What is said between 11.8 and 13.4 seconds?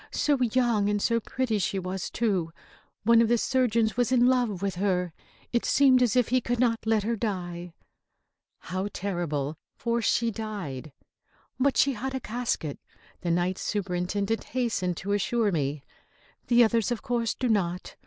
had a casket," the